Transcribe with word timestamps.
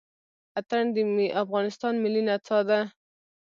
اتڼ 0.59 0.83
د 0.95 0.97
افغانستان 1.43 1.93
ملي 2.03 2.21
نڅا 2.27 2.59
ده. 2.69 2.79